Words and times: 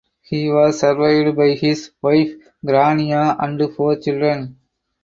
He 0.23 0.49
was 0.51 0.79
survived 0.79 1.35
by 1.37 1.49
his 1.51 1.91
wife 2.01 2.31
Grania 2.65 3.35
and 3.39 3.71
four 3.75 3.99
children. 3.99 4.57